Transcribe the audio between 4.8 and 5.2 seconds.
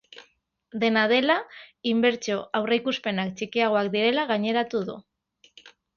du.